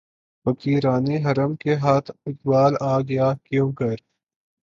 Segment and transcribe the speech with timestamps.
[0.45, 3.95] فقیران حرم کے ہاتھ اقبالؔ آ گیا کیونکر